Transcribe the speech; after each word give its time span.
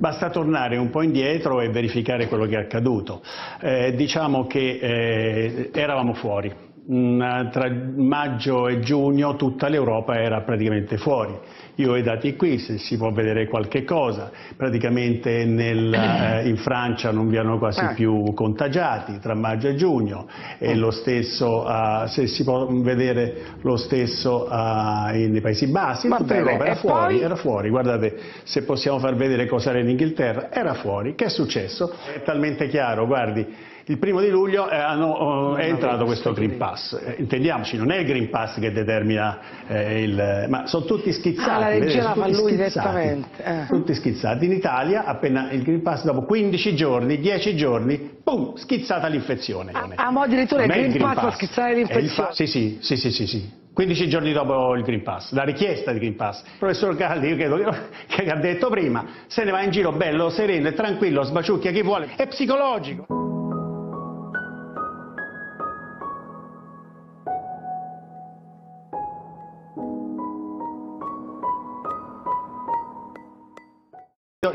Basta 0.00 0.30
tornare 0.30 0.78
un 0.78 0.88
po' 0.88 1.02
indietro 1.02 1.60
e 1.60 1.68
verificare 1.68 2.26
quello 2.26 2.46
che 2.46 2.56
è 2.56 2.60
accaduto. 2.60 3.20
Eh, 3.60 3.92
diciamo 3.94 4.46
che 4.46 4.78
eh, 4.80 5.70
eravamo 5.74 6.14
fuori. 6.14 6.69
Mm, 6.88 7.50
tra 7.50 7.70
maggio 7.96 8.66
e 8.66 8.80
giugno 8.80 9.36
tutta 9.36 9.68
l'Europa 9.68 10.18
era 10.18 10.40
praticamente 10.40 10.96
fuori. 10.96 11.38
Io 11.76 11.92
ho 11.92 11.96
i 11.96 12.02
dati 12.02 12.36
qui, 12.36 12.58
se 12.58 12.78
si 12.78 12.96
può 12.96 13.12
vedere 13.12 13.46
qualche 13.48 13.84
cosa, 13.84 14.30
praticamente 14.56 15.44
nel, 15.44 15.92
eh, 15.92 16.48
in 16.48 16.56
Francia 16.56 17.10
non 17.10 17.28
vi 17.28 17.36
erano 17.36 17.58
quasi 17.58 17.80
ah. 17.80 17.92
più 17.92 18.32
contagiati 18.34 19.18
tra 19.18 19.34
maggio 19.34 19.68
e 19.68 19.76
giugno. 19.76 20.26
E 20.58 20.74
lo 20.74 20.90
stesso, 20.90 21.64
uh, 21.66 22.06
se 22.06 22.26
si 22.26 22.44
può 22.44 22.66
vedere 22.66 23.34
lo 23.60 23.76
stesso 23.76 24.48
uh, 24.50 25.10
nei 25.12 25.40
Paesi 25.40 25.66
Bassi, 25.68 26.08
Ma 26.08 26.16
tutta 26.16 26.34
l'Europa 26.34 26.64
era 26.64 26.74
poi... 26.76 27.20
era 27.20 27.36
fuori, 27.36 27.68
guardate 27.68 28.18
se 28.42 28.62
possiamo 28.64 28.98
far 28.98 29.14
vedere 29.14 29.46
cosa 29.46 29.70
era 29.70 29.80
in 29.80 29.88
Inghilterra, 29.90 30.50
era 30.50 30.74
fuori, 30.74 31.14
che 31.14 31.26
è 31.26 31.30
successo? 31.30 31.92
È 32.12 32.22
talmente 32.22 32.68
chiaro, 32.68 33.06
guardi, 33.06 33.46
il 33.86 33.98
primo 33.98 34.20
di 34.20 34.28
luglio 34.28 34.68
eh, 34.68 34.76
hanno, 34.76 35.06
oh, 35.06 35.56
è 35.56 35.64
entrato 35.64 36.04
questo 36.04 36.32
Green 36.32 36.56
Pass. 36.56 36.92
Eh, 36.92 37.16
intendiamoci, 37.18 37.76
non 37.76 37.90
è 37.90 37.98
il 37.98 38.06
Green 38.06 38.30
Pass 38.30 38.58
che 38.58 38.72
determina 38.72 39.38
eh, 39.66 40.02
il... 40.02 40.46
ma 40.48 40.66
sono 40.66 40.84
tutti 40.84 41.12
schizzati. 41.12 41.50
Ah, 41.50 41.58
la 41.58 41.68
legge 41.68 42.00
la 42.00 42.14
fa 42.14 42.28
lui 42.28 42.52
direttamente. 42.52 43.28
Eh. 43.42 43.66
Tutti 43.68 43.94
schizzati. 43.94 44.44
In 44.44 44.52
Italia, 44.52 45.04
appena 45.04 45.50
il 45.50 45.62
Green 45.62 45.82
Pass, 45.82 46.04
dopo 46.04 46.22
15 46.22 46.74
giorni, 46.74 47.18
10 47.18 47.56
giorni, 47.56 48.18
pum, 48.22 48.54
schizzata 48.54 49.08
l'infezione. 49.08 49.72
Ah, 49.72 49.88
ah, 49.94 50.10
ma 50.10 50.22
addirittura 50.22 50.64
il 50.64 50.68
Green, 50.68 50.90
Green 50.90 51.02
Pass, 51.02 51.20
fa 51.20 51.30
schizzare 51.32 51.74
l'infezione? 51.74 52.32
Sì, 52.32 52.46
sì, 52.46 52.78
sì, 52.80 52.96
sì, 52.96 53.10
sì, 53.10 53.26
sì. 53.26 53.58
15 53.72 54.08
giorni 54.08 54.32
dopo 54.32 54.74
il 54.74 54.82
Green 54.82 55.02
Pass, 55.02 55.32
la 55.32 55.44
richiesta 55.44 55.92
di 55.92 55.98
Green 56.00 56.16
Pass. 56.16 56.42
Il 56.42 56.58
professor 56.58 56.94
Galli, 56.96 57.28
io 57.28 57.36
credo 57.36 57.56
che 58.06 58.30
ha 58.30 58.36
detto 58.36 58.68
prima, 58.68 59.06
se 59.26 59.44
ne 59.44 59.50
va 59.50 59.62
in 59.62 59.70
giro 59.70 59.92
bello, 59.92 60.28
sereno 60.28 60.68
e 60.68 60.72
tranquillo, 60.74 61.22
sbaciucchia 61.22 61.70
chi 61.70 61.82
vuole, 61.82 62.10
è 62.16 62.26
psicologico. 62.26 63.19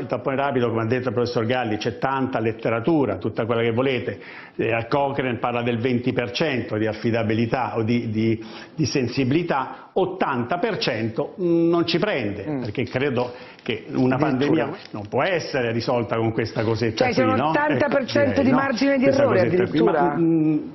Il 0.06 0.12
tampone 0.12 0.36
rapido, 0.36 0.68
come 0.68 0.82
ha 0.82 0.86
detto 0.86 1.08
il 1.08 1.14
professor 1.14 1.44
Galli, 1.44 1.76
c'è 1.78 1.98
tanta 1.98 2.38
letteratura, 2.38 3.16
tutta 3.16 3.44
quella 3.44 3.60
che 3.60 3.72
volete. 3.72 4.20
Eh, 4.54 4.86
Cochrane 4.88 5.38
parla 5.38 5.62
del 5.62 5.78
20% 5.78 6.78
di 6.78 6.86
affidabilità 6.86 7.76
o 7.76 7.82
di, 7.82 8.08
di, 8.08 8.42
di 8.74 8.86
sensibilità, 8.86 9.90
80% 9.94 11.30
non 11.38 11.84
ci 11.86 11.98
prende, 11.98 12.46
mm. 12.48 12.60
perché 12.60 12.84
credo 12.84 13.32
che 13.62 13.84
una 13.92 14.16
pandemia 14.16 14.70
non 14.92 15.08
può 15.08 15.24
essere 15.24 15.72
risolta 15.72 16.16
con 16.16 16.32
questa 16.32 16.62
cosetta 16.62 17.10
cioè, 17.10 17.24
qui, 17.24 17.36
no? 17.36 17.52
Cioè 17.52 17.76
c'è 17.76 17.86
un 17.86 18.04
80% 18.04 18.28
ecco, 18.30 18.42
di 18.42 18.52
margine 18.52 18.92
no? 18.92 18.98
di 18.98 19.04
errore 19.06 19.40
addirittura? 19.40 20.02
Ma, 20.02 20.14
mh, 20.14 20.72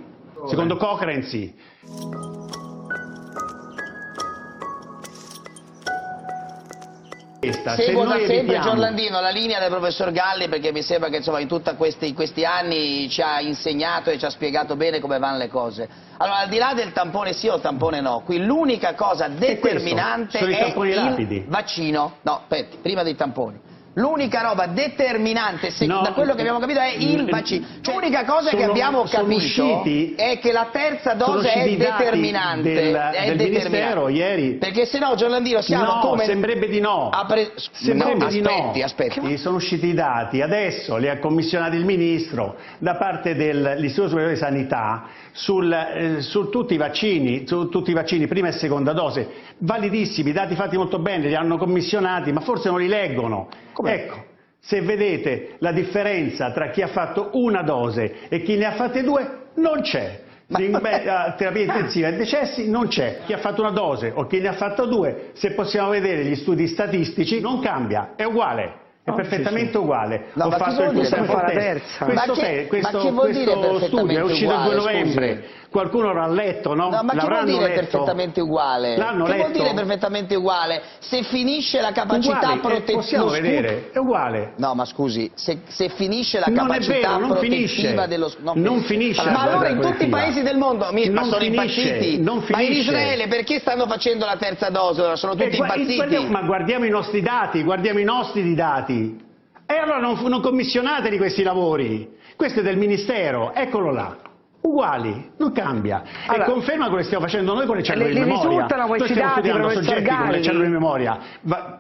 secondo 0.48 0.76
Cochrane 0.76 1.22
sì. 1.22 1.54
Seguo 7.76 8.04
da 8.04 8.18
sempre 8.18 8.38
evitiamo... 8.38 8.66
Giorlandino 8.66 9.20
la 9.20 9.32
linea 9.32 9.60
del 9.60 9.70
professor 9.70 10.12
Galli 10.12 10.48
perché 10.48 10.72
mi 10.72 10.84
sembra 10.84 11.10
che 11.10 11.18
insomma, 11.18 11.40
in 11.40 11.48
tutti 11.48 11.74
questi, 11.76 12.14
questi, 12.14 12.46
anni 12.46 13.10
ci 13.10 13.24
ha 13.24 13.42
insegnato 13.42 14.12
e 14.12 14.20
ci 14.20 14.26
ha 14.26 14.30
spiegato 14.30 14.76
bene 14.76 15.00
come 15.00 15.18
vanno 15.18 15.38
le 15.40 15.48
cose. 15.48 15.90
Allora 16.18 16.38
al 16.38 16.50
di 16.50 16.60
là 16.60 16.74
del 16.76 16.92
tampone 16.92 17.34
sì 17.34 17.48
o 17.48 17.60
tampone 17.60 18.00
no, 18.00 18.22
qui 18.24 18.46
l'unica 18.46 18.94
cosa 18.94 19.28
determinante 19.28 20.38
è, 20.38 20.44
è 20.44 20.78
il 20.78 20.96
rapidi. 20.96 21.44
vaccino. 21.48 22.18
No, 22.22 22.42
aspetti, 22.44 22.78
prima 22.80 23.02
dei 23.02 23.16
tamponi. 23.16 23.60
L'unica 23.96 24.42
roba 24.42 24.68
determinante, 24.68 25.70
se, 25.70 25.86
no, 25.86 26.02
da 26.02 26.14
quello 26.14 26.34
che 26.34 26.40
abbiamo 26.40 26.60
capito, 26.60 26.80
è 26.80 26.96
il 26.98 27.30
vaccino. 27.30 27.66
Cioè, 27.82 27.94
l'unica 27.94 28.24
cosa 28.24 28.50
sono, 28.50 28.62
che 28.62 28.70
abbiamo 28.70 29.04
capito 29.04 29.36
usciti, 29.36 30.16
è 30.16 30.40
che 30.40 30.54
la 30.54 30.70
terza 30.72 31.14
dose 31.14 31.52
è 31.52 31.76
determinante. 31.76 32.74
Del, 32.74 32.96
è 32.96 33.36
del 33.36 33.52
determinante. 33.52 34.12
ieri. 34.12 34.54
Perché 34.54 34.86
se 34.86 34.98
no, 34.98 35.14
Giorlandino, 35.16 35.62
siamo 35.62 35.96
no, 35.96 36.00
come... 36.00 36.24
sembrerebbe 36.24 36.70
di 36.70 36.80
no. 36.80 37.10
Apre... 37.10 37.52
Sembrerebbe 37.56 38.24
no, 38.24 38.30
di 38.30 38.40
aspetti, 38.40 38.80
no. 38.80 38.86
aspetti. 38.86 39.38
Sono 39.38 39.58
usciti 39.58 39.88
i 39.88 39.94
dati, 39.94 40.42
adesso 40.42 40.96
li 40.96 41.10
ha 41.10 41.20
commissionati 41.20 41.76
il 41.76 41.84
Ministro, 41.84 42.56
da 42.78 42.96
parte 42.96 43.36
dell'Istituto 43.36 44.08
Superiore 44.08 44.36
di 44.36 44.40
Sanità, 44.40 45.04
sul, 45.34 45.72
eh, 45.72 46.22
su 46.22 46.50
tutti 46.50 46.76
i 46.76 46.78
vaccini, 46.78 47.46
su 47.46 47.68
tutti 47.68 47.92
i 47.92 47.94
vaccini, 47.94 48.28
prima 48.28 48.48
e 48.48 48.52
seconda 48.54 48.94
dose, 48.94 49.28
validissimi, 49.58 50.32
dati 50.32 50.56
fatti 50.56 50.78
molto 50.78 51.00
bene, 51.00 51.28
li 51.28 51.36
hanno 51.36 51.58
commissionati, 51.58 52.32
ma 52.32 52.40
forse 52.40 52.70
non 52.70 52.80
li 52.80 52.88
leggono. 52.88 53.50
Ecco, 53.84 54.26
se 54.60 54.82
vedete 54.82 55.56
la 55.60 55.72
differenza 55.72 56.52
tra 56.52 56.70
chi 56.70 56.82
ha 56.82 56.88
fatto 56.88 57.32
una 57.34 57.62
dose 57.64 58.28
e 58.30 58.42
chi 58.42 58.58
ne 58.58 58.66
ha 58.66 58.74
fatte 58.74 59.04
due, 59.04 59.50
non 59.56 59.82
c'è. 59.82 60.30
In 60.58 60.78
terapia 61.38 61.62
intensiva 61.62 62.10
e 62.10 62.14
decessi 62.14 62.70
non 62.70 62.88
c'è. 62.88 63.20
Chi 63.26 63.32
ha 63.32 63.38
fatto 63.38 63.62
una 63.62 63.72
dose 63.72 64.12
o 64.14 64.28
chi 64.28 64.40
ne 64.40 64.50
ha 64.50 64.54
fatto 64.54 64.86
due, 64.86 65.30
se 65.34 65.52
possiamo 65.52 65.92
vedere 65.92 66.26
gli 66.26 66.36
studi 66.36 66.68
statistici, 66.68 67.40
non 67.40 67.62
cambia, 67.62 68.14
è 68.16 68.26
uguale. 68.26 68.81
È 69.04 69.10
oh, 69.10 69.16
perfettamente 69.16 69.80
uguale. 69.80 70.28
No, 70.34 70.46
Ho 70.46 70.52
fatto 70.52 70.84
il 70.84 70.92
questo, 70.92 71.16
questo, 71.16 72.34
questo, 72.68 72.68
questo 72.68 73.80
studio 73.88 74.20
è 74.20 74.22
uscito 74.22 74.54
il 74.54 74.62
2 74.62 74.76
novembre. 74.76 75.36
Scusi. 75.36 75.60
Qualcuno 75.72 76.12
l'ha 76.12 76.28
letto, 76.28 76.76
no? 76.76 76.90
No, 76.90 77.02
ma 77.02 77.14
che 77.14 77.26
vuol 77.26 77.46
dire 77.46 77.68
letto? 77.68 77.80
perfettamente 77.80 78.42
uguale? 78.42 78.98
L'hanno 78.98 79.24
che 79.24 79.32
letto? 79.32 79.44
vuol 79.44 79.58
dire 79.58 79.74
perfettamente 79.74 80.36
uguale? 80.36 80.82
Se 81.00 81.24
finisce 81.24 81.80
la 81.80 81.94
capacità 81.94 82.58
protettiva... 82.62 83.00
Possiamo 83.00 83.30
vedere, 83.30 83.90
è 83.94 83.98
uguale. 83.98 84.52
No, 84.58 84.76
ma 84.76 84.84
scusi, 84.84 85.32
se, 85.34 85.62
se 85.70 85.88
finisce 85.88 86.40
la 86.40 86.48
non 86.48 86.68
capacità 86.68 87.16
vero, 87.16 87.28
protettiva 87.28 88.06
dello... 88.06 88.34
Non, 88.40 88.60
non 88.60 88.82
finisce. 88.82 89.24
Ma 89.30 89.44
allora 89.44 89.70
in 89.70 89.80
tutti 89.80 90.04
i 90.04 90.10
paesi 90.10 90.42
del 90.42 90.58
mondo, 90.58 90.90
mi, 90.92 91.10
ma 91.10 91.24
sono 91.24 91.38
finisce, 91.38 91.82
impazziti. 91.82 92.22
Non 92.22 92.44
ma 92.50 92.62
in 92.62 92.72
Israele 92.74 93.28
perché 93.28 93.60
stanno 93.60 93.88
facendo 93.88 94.26
la 94.26 94.36
terza 94.36 94.70
dose? 94.70 95.16
Sono 95.16 95.36
tutti 95.36 95.56
eh, 95.56 95.56
impazziti. 95.56 96.28
Ma 96.30 96.42
guardiamo 96.42 96.84
i 96.84 96.90
nostri 96.90 97.22
dati, 97.22 97.64
guardiamo 97.64 98.00
i 98.00 98.04
nostri 98.04 98.54
dati. 98.54 98.91
E 99.66 99.74
allora 99.74 100.00
non, 100.00 100.20
non 100.24 100.42
commissionateli 100.42 101.18
questi 101.18 101.44
lavori. 101.44 102.18
Questo 102.36 102.60
è 102.60 102.64
del 102.64 102.78
Ministero, 102.78 103.54
eccolo 103.54 103.92
là 103.92 104.18
uguali, 104.62 105.32
non 105.38 105.52
cambia. 105.52 106.04
Allora, 106.28 106.46
e 106.46 106.52
conferma 106.52 106.86
quello 106.86 107.02
che 107.02 107.06
stiamo 107.06 107.26
facendo 107.26 107.54
noi 107.54 107.66
con 107.66 107.78
le 107.78 107.84
cellule 107.84 108.08
le, 108.08 108.14
di 108.14 108.20
memoria. 108.20 108.44
Le 108.44 108.50
risultano 108.50 108.88
questi 108.88 109.14
dati, 109.14 109.50
professor 109.50 110.02
Galli? 110.02 110.24
con 110.24 110.32
le 110.32 110.42
cellule 110.42 110.66
di 110.66 110.72
memoria. 110.72 111.20
Va... 111.42 111.80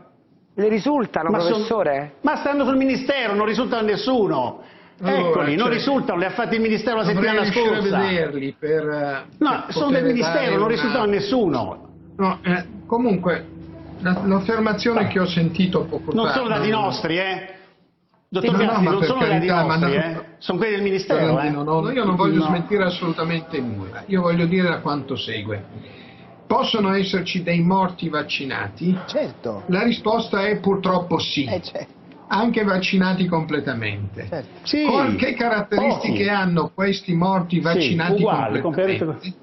Le 0.53 0.67
risultano, 0.67 1.29
ma 1.29 1.38
professore? 1.38 1.95
Son... 1.95 2.31
ma 2.31 2.35
stanno 2.38 2.66
sul 2.66 2.75
Ministero, 2.75 3.33
non 3.33 3.45
risultano 3.45 3.81
a 3.81 3.85
nessuno. 3.85 4.61
Allora, 5.03 5.29
Eccoli, 5.29 5.51
cioè, 5.51 5.57
non 5.57 5.69
risultano, 5.69 6.19
li 6.19 6.25
ha 6.25 6.29
fatti 6.31 6.55
il 6.55 6.61
Ministero 6.61 6.97
la 6.97 7.05
settimana 7.05 7.45
scorsa. 7.45 7.97
a 7.97 8.01
vederli 8.01 8.55
per... 8.57 8.88
Eh, 8.88 9.35
no, 9.39 9.63
per 9.66 9.73
sono 9.73 9.91
del 9.91 10.03
Ministero, 10.03 10.57
non 10.57 10.67
risultano 10.67 11.03
a 11.03 11.07
nessuno. 11.07 11.89
No, 12.17 12.39
eh, 12.43 12.66
comunque, 12.85 13.47
l'affermazione 14.01 15.07
che 15.07 15.19
ho 15.19 15.25
sentito 15.25 15.85
poco 15.85 16.12
fa... 16.12 16.17
Non 16.17 16.31
sono 16.31 16.47
dati 16.47 16.69
nostri, 16.69 17.17
eh? 17.17 17.56
Dottor 18.34 18.56
Gatti, 18.56 18.84
no, 18.85 18.91
non 18.91 19.03
sono 19.03 19.19
carità, 19.19 19.63
nostri, 19.63 19.89
no, 19.89 20.03
eh? 20.03 20.25
sono 20.38 20.57
quelli 20.57 20.75
del 20.75 20.84
Ministero. 20.84 21.39
Eh? 21.41 21.50
No, 21.50 21.63
no, 21.63 21.91
io 21.91 22.06
non 22.06 22.16
voglio 22.16 22.41
smentire 22.44 22.85
assolutamente 22.85 23.59
nulla, 23.59 24.03
io 24.06 24.22
voglio 24.22 24.45
dire 24.45 24.69
da 24.69 24.79
quanto 24.79 25.17
segue. 25.17 25.61
Possono 26.47 26.94
esserci 26.94 27.44
dei 27.44 27.61
morti 27.61 28.07
vaccinati? 28.07 28.97
Certo. 29.06 29.63
La 29.67 29.84
risposta 29.84 30.45
è 30.45 30.59
purtroppo 30.59 31.19
sì. 31.19 31.44
Eh, 31.44 31.61
certo. 31.61 31.94
Anche 32.28 32.63
vaccinati 32.63 33.25
completamente. 33.25 34.25
Certo. 34.29 34.59
Sì, 34.63 34.88
che 35.17 35.34
caratteristiche 35.34 36.23
pochi. 36.23 36.29
hanno 36.29 36.72
questi 36.73 37.13
morti 37.13 37.59
vaccinati 37.59 38.16
sì, 38.16 38.22
uguali, 38.22 38.61
completamente? 38.61 39.34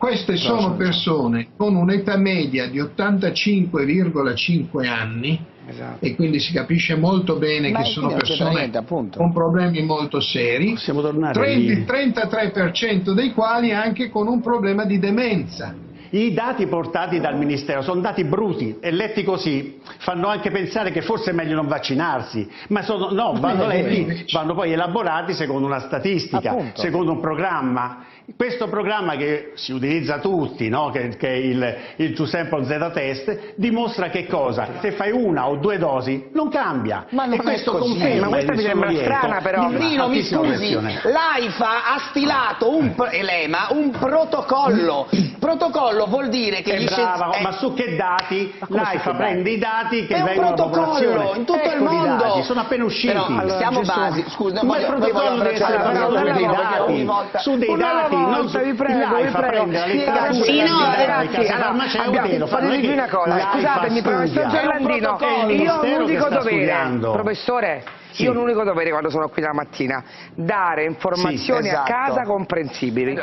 Queste 0.00 0.36
sono 0.36 0.76
persone 0.76 1.48
con 1.58 1.76
un'età 1.76 2.16
media 2.16 2.66
di 2.70 2.80
85,5 2.80 4.88
anni 4.88 5.38
esatto. 5.66 6.02
e 6.02 6.14
quindi 6.14 6.40
si 6.40 6.54
capisce 6.54 6.96
molto 6.96 7.36
bene 7.36 7.70
Ma 7.70 7.82
che 7.82 7.90
sono 7.90 8.08
persone 8.08 8.70
con 9.14 9.30
problemi 9.30 9.82
molto 9.82 10.20
seri, 10.20 10.74
30, 10.74 11.32
33% 11.34 13.10
dei 13.10 13.34
quali 13.34 13.72
anche 13.72 14.08
con 14.08 14.26
un 14.26 14.40
problema 14.40 14.86
di 14.86 14.98
demenza. 14.98 15.74
I 16.12 16.32
dati 16.32 16.66
portati 16.66 17.20
dal 17.20 17.36
Ministero 17.36 17.82
sono 17.82 18.00
dati 18.00 18.24
bruti 18.24 18.78
e 18.80 18.90
letti 18.90 19.22
così 19.22 19.80
fanno 19.98 20.28
anche 20.28 20.50
pensare 20.50 20.92
che 20.92 21.02
forse 21.02 21.30
è 21.30 21.34
meglio 21.34 21.56
non 21.56 21.68
vaccinarsi, 21.68 22.48
ma 22.68 22.80
sono, 22.82 23.10
no, 23.10 23.36
vanno 23.38 23.66
letti, 23.66 24.24
vanno 24.32 24.54
poi 24.54 24.72
elaborati 24.72 25.34
secondo 25.34 25.66
una 25.66 25.78
statistica, 25.78 26.52
Appunto. 26.52 26.80
secondo 26.80 27.12
un 27.12 27.20
programma. 27.20 28.06
Questo 28.36 28.68
programma 28.68 29.16
che 29.16 29.52
si 29.54 29.72
utilizza 29.72 30.18
tutti, 30.18 30.68
no? 30.68 30.90
che, 30.90 31.16
che, 31.16 31.28
è 31.28 31.36
il, 31.36 31.76
il 31.96 32.12
Two 32.14 32.26
Sample 32.26 32.64
Z-Test, 32.64 33.54
dimostra 33.56 34.08
che 34.08 34.26
cosa? 34.26 34.68
Se 34.80 34.92
fai 34.92 35.10
una 35.10 35.48
o 35.48 35.56
due 35.56 35.78
dosi 35.78 36.28
non 36.32 36.48
cambia. 36.48 37.06
Ma 37.10 37.24
non 37.24 37.34
e 37.34 37.38
questo 37.38 37.72
conferma 37.72 38.28
ma 38.28 38.28
questa 38.28 38.52
mi 38.52 38.62
sembra 38.62 38.94
strana 38.94 39.40
però. 39.40 39.68
Nino, 39.68 40.08
mi 40.08 40.22
scusi, 40.22 40.72
l'AIFA 40.72 41.92
ha 41.92 41.98
stilato 42.10 42.76
un, 42.76 42.94
Elema, 43.10 43.68
un 43.70 43.90
protocollo. 43.90 45.08
protocollo 45.38 46.06
vuol 46.06 46.28
dire 46.28 46.62
che 46.62 46.74
è 46.74 46.78
gli 46.78 46.84
brava, 46.84 47.32
eh, 47.32 47.42
ma 47.42 47.52
su 47.52 47.74
che 47.74 47.96
dati? 47.96 48.52
L'AIFA 48.68 49.14
prende 49.14 49.50
i 49.50 49.58
dati 49.58 50.06
che 50.06 50.22
vengono 50.22 50.54
dalla 50.54 50.68
popolazione. 50.68 51.36
in 51.36 51.44
tutto 51.44 51.60
ecco 51.60 51.74
il 51.74 51.82
mondo. 51.82 52.24
Dati, 52.24 52.42
sono 52.42 52.60
appena 52.60 52.84
usciti. 52.84 53.12
Però, 53.12 53.26
allora, 53.26 53.58
siamo 53.58 53.80
basi, 53.80 54.24
scusa, 54.28 54.62
ma 54.64 54.78
il 54.78 54.86
protocollo 54.86 55.36
deve 55.42 55.52
essere 55.52 55.76
basato 55.78 56.16
su 56.16 56.32
dei 56.32 56.46
dati, 56.46 57.08
su 57.38 57.56
dei 57.56 57.76
dati, 57.76 58.16
non 58.26 58.48
su 58.48 58.58
vi 58.58 58.74
prego, 58.74 59.16
vi 59.16 59.30
prego. 59.30 60.42
Sì, 60.42 60.62
no, 60.62 60.92
ragazzi, 60.94 61.46
allora, 61.46 62.46
fatemi 62.46 62.92
una 62.92 63.08
cosa, 63.08 63.50
scusatemi, 63.52 64.02
professor 64.02 64.46
Gerlandino, 64.46 65.18
io 65.48 65.74
ho 65.74 65.84
un 65.84 66.02
unico 66.02 66.28
dovere, 66.28 66.98
professore, 67.00 67.84
sì. 68.10 68.24
Io 68.24 68.30
ho 68.30 68.34
un 68.34 68.40
unico 68.40 68.64
dovere 68.64 68.90
quando 68.90 69.10
sono 69.10 69.28
qui 69.28 69.42
la 69.42 69.52
mattina, 69.52 70.02
dare 70.34 70.84
informazioni 70.84 71.62
sì, 71.62 71.68
esatto. 71.68 71.92
a 71.92 71.94
casa 71.94 72.22
comprensibili. 72.22 73.18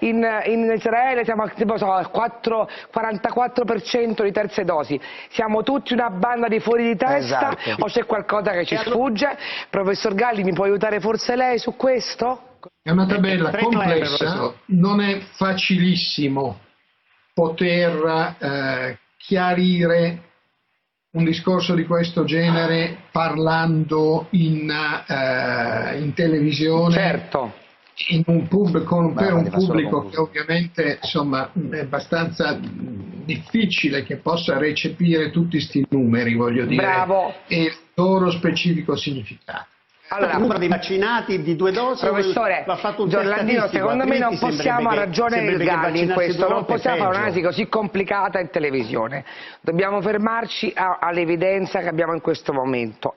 In, 0.00 0.42
in, 0.46 0.72
Israele 0.74 1.24
siamo 1.24 1.46
so, 1.76 1.92
al 1.92 2.10
4, 2.10 2.68
44% 2.92 4.22
di 4.22 4.32
terze 4.32 4.64
dosi, 4.64 5.00
siamo 5.30 5.62
tutti 5.62 5.92
una 5.92 6.10
banda 6.10 6.48
di 6.48 6.60
fuori 6.60 6.84
di 6.84 6.96
testa 6.96 7.56
esatto. 7.56 7.84
o 7.84 7.86
c'è 7.86 8.04
qualcosa 8.06 8.50
che 8.52 8.64
ci 8.64 8.76
sfugge? 8.76 9.36
Professor 9.70 10.14
Galli 10.14 10.42
mi 10.42 10.52
può 10.52 10.64
aiutare 10.64 11.00
forse 11.00 11.36
lei 11.36 11.58
su 11.58 11.76
questo? 11.76 12.52
È 12.86 12.90
una 12.90 13.06
tabella 13.06 13.50
complessa, 13.50 14.52
non 14.66 15.00
è 15.00 15.18
facilissimo 15.36 16.60
poter 17.32 18.36
eh, 18.38 18.98
chiarire 19.16 20.22
un 21.12 21.24
discorso 21.24 21.74
di 21.74 21.86
questo 21.86 22.24
genere 22.24 23.04
parlando 23.10 24.26
in, 24.32 24.68
uh, 24.68 25.96
in 25.96 26.12
televisione. 26.12 26.92
Certo. 26.92 27.54
Un 28.26 28.48
pub, 28.48 28.82
con, 28.84 29.14
per 29.14 29.32
un 29.32 29.48
pubblico 29.48 30.10
che 30.10 30.18
ovviamente 30.18 30.98
insomma, 31.00 31.52
è 31.70 31.78
abbastanza 31.78 32.58
difficile 32.60 34.02
che 34.02 34.16
possa 34.16 34.58
recepire 34.58 35.30
tutti 35.30 35.56
questi 35.56 35.86
numeri, 35.88 36.34
voglio 36.34 36.66
dire, 36.66 36.82
Bravo. 36.82 37.32
e 37.46 37.62
il 37.62 37.76
loro 37.94 38.30
specifico 38.30 38.94
significato. 38.94 39.68
Allora, 40.08 40.32
il 40.34 40.38
numero 40.38 40.58
di 40.58 40.68
vaccinati 40.68 41.42
di 41.42 41.56
due 41.56 41.72
dosi 41.72 42.04
professore 42.04 42.64
Giorlandino 43.06 43.68
secondo 43.68 44.04
me 44.04 44.18
non 44.18 44.38
possiamo 44.38 44.90
ha 44.90 44.94
ragione 44.94 45.38
il 45.38 45.56
Galli 45.56 46.02
in 46.02 46.12
questo 46.12 46.46
non 46.46 46.66
possiamo 46.66 46.98
fare 46.98 47.08
un'analisi 47.10 47.40
così 47.40 47.68
complicata 47.68 48.38
in 48.38 48.50
televisione. 48.50 49.24
Dobbiamo 49.60 50.02
fermarci 50.02 50.72
all'evidenza 50.74 51.80
che 51.80 51.88
abbiamo 51.88 52.12
in 52.12 52.20
questo 52.20 52.52
momento 52.52 53.14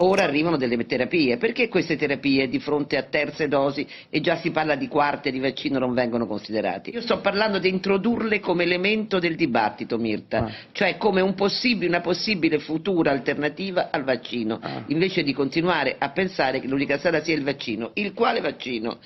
ora 0.00 0.22
arrivano 0.22 0.56
delle 0.56 0.84
terapie. 0.86 1.36
Perché 1.36 1.68
queste 1.68 1.96
terapie 1.96 2.48
di 2.48 2.58
fronte 2.58 2.96
a 2.96 3.02
terze 3.02 3.48
dosi 3.48 3.86
e 4.08 4.20
già 4.20 4.36
si 4.36 4.50
parla 4.50 4.74
di 4.74 4.88
quarte 4.88 5.30
di 5.30 5.38
vaccino 5.38 5.78
non 5.78 5.94
vengono 5.94 6.26
considerate? 6.26 6.90
Io 6.90 7.00
sto 7.00 7.20
parlando 7.20 7.58
di 7.58 7.68
introdurle 7.68 8.40
come 8.40 8.64
elemento 8.64 9.18
del 9.18 9.36
dibattito, 9.36 9.98
Mirta, 9.98 10.38
ah. 10.44 10.50
cioè 10.72 10.96
come 10.96 11.20
un 11.20 11.34
possibile, 11.34 11.88
una 11.88 12.00
possibile 12.00 12.58
futura 12.58 13.10
alternativa 13.10 13.88
al 13.90 14.04
vaccino, 14.04 14.58
ah. 14.60 14.84
invece 14.88 15.22
di 15.22 15.32
continuare 15.32 15.96
a 15.98 16.10
pensare 16.10 16.60
che 16.60 16.66
l'unica 16.66 16.98
strada 16.98 17.22
sia 17.22 17.34
il 17.34 17.44
vaccino. 17.44 17.90
Il 17.94 18.12
quale 18.12 18.40
vaccino? 18.40 18.98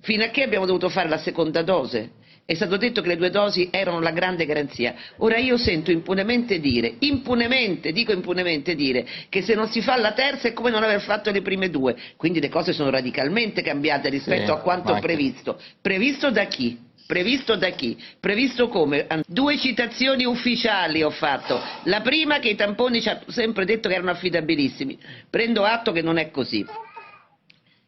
Fino 0.00 0.24
a 0.24 0.28
che 0.28 0.42
abbiamo 0.42 0.66
dovuto 0.66 0.88
fare 0.88 1.08
la 1.08 1.18
seconda 1.18 1.62
dose? 1.62 2.20
È 2.44 2.54
stato 2.54 2.76
detto 2.76 3.02
che 3.02 3.08
le 3.08 3.16
due 3.16 3.30
dosi 3.30 3.68
erano 3.70 4.00
la 4.00 4.10
grande 4.10 4.44
garanzia. 4.46 4.94
Ora 5.18 5.38
io 5.38 5.56
sento 5.56 5.90
impunemente 5.90 6.58
dire, 6.58 6.96
impunemente, 6.98 7.92
dico 7.92 8.12
impunemente 8.12 8.74
dire, 8.74 9.06
che 9.28 9.42
se 9.42 9.54
non 9.54 9.68
si 9.68 9.80
fa 9.80 9.96
la 9.96 10.12
terza 10.12 10.48
è 10.48 10.52
come 10.52 10.70
non 10.70 10.82
aver 10.82 11.00
fatto 11.00 11.30
le 11.30 11.40
prime 11.40 11.70
due. 11.70 11.96
Quindi 12.16 12.40
le 12.40 12.48
cose 12.48 12.72
sono 12.72 12.90
radicalmente 12.90 13.62
cambiate 13.62 14.08
rispetto 14.08 14.46
sì, 14.46 14.50
a 14.50 14.56
quanto 14.56 14.98
previsto. 15.00 15.58
Previsto 15.80 16.30
da 16.30 16.46
chi? 16.46 16.90
Previsto 17.06 17.56
da 17.56 17.70
chi? 17.70 17.96
Previsto 18.18 18.68
come? 18.68 19.06
Due 19.26 19.58
citazioni 19.58 20.24
ufficiali 20.24 21.02
ho 21.02 21.10
fatto. 21.10 21.60
La 21.84 22.00
prima 22.00 22.38
che 22.38 22.48
i 22.48 22.56
tamponi 22.56 23.00
ci 23.00 23.08
hanno 23.08 23.22
sempre 23.28 23.64
detto 23.64 23.88
che 23.88 23.94
erano 23.94 24.10
affidabilissimi. 24.10 24.98
Prendo 25.30 25.64
atto 25.64 25.92
che 25.92 26.02
non 26.02 26.18
è 26.18 26.30
così. 26.30 26.64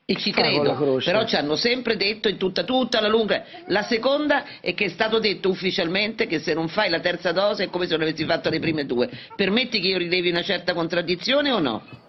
E 0.07 0.17
ci 0.17 0.33
credo, 0.33 0.99
però 1.03 1.25
ci 1.25 1.35
hanno 1.35 1.57
sempre 1.57 1.97
detto 1.97 2.29
in 2.29 2.37
tutta, 2.37 2.65
tutta 2.65 3.01
la 3.01 3.09
lunga. 3.09 3.43
La 3.69 3.85
seconda 3.85 4.61
è 4.61 4.75
che 4.75 4.85
è 4.85 4.89
stato 4.89 5.19
detto 5.19 5.49
ufficialmente 5.49 6.27
che 6.27 6.41
se 6.41 6.53
non 6.53 6.69
fai 6.69 6.91
la 6.91 7.01
terza 7.01 7.33
dose 7.33 7.65
è 7.65 7.71
come 7.71 7.87
se 7.87 7.93
non 7.97 8.03
avessi 8.03 8.27
fatto 8.27 8.51
le 8.51 8.61
prime 8.61 8.85
due. 8.85 9.09
Permetti 9.35 9.81
che 9.81 9.89
io 9.89 9.97
rilevi 9.97 10.29
una 10.29 10.43
certa 10.43 10.75
contraddizione 10.75 11.51
o 11.51 11.59
no? 11.59 12.04